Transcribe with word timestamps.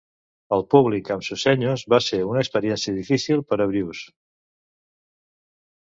El 0.55 0.63
públic 0.71 1.11
amb 1.15 1.27
Susenyos 1.27 1.83
va 1.95 2.01
ser 2.05 2.19
una 2.29 2.41
experiència 2.45 2.97
difícil 3.03 3.47
per 3.53 3.63
a 3.67 3.69
Bruce. 3.73 4.09